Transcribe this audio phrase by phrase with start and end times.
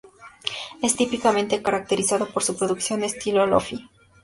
[0.81, 3.87] Es típicamente caracterizado por su producción estilo lo-fi.